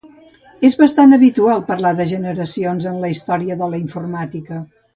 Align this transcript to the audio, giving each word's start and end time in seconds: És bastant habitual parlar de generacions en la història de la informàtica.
És 0.69 0.77
bastant 0.79 1.13
habitual 1.17 1.61
parlar 1.67 1.91
de 1.99 2.07
generacions 2.13 2.89
en 2.93 2.99
la 3.05 3.13
història 3.17 3.59
de 3.61 3.69
la 3.75 3.83
informàtica. 3.87 4.63